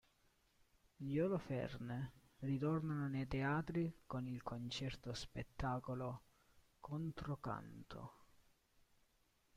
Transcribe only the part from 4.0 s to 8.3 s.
con il concerto-spettacolo "Controcanto".